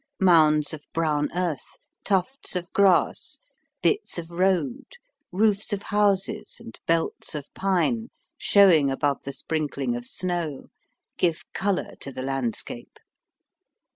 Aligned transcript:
Mounds 0.19 0.73
of 0.73 0.87
brown 0.93 1.29
earth, 1.35 1.77
tufts 2.03 2.55
of 2.55 2.73
grass, 2.73 3.39
bits 3.83 4.17
of 4.17 4.31
road, 4.31 4.93
roofs 5.31 5.71
of 5.73 5.83
houses, 5.83 6.57
and 6.59 6.79
belts 6.87 7.35
of 7.35 7.53
pine 7.53 8.09
showing 8.35 8.89
above 8.89 9.21
the 9.25 9.31
sprinkling 9.31 9.95
of 9.95 10.03
snow, 10.07 10.71
give 11.19 11.43
colour 11.53 11.93
to 11.99 12.11
the 12.11 12.23
landscape. 12.23 12.97